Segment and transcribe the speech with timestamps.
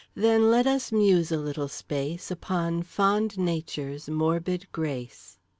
[0.15, 5.37] Then let us muse a little space Upon fond Nature's morbid grace."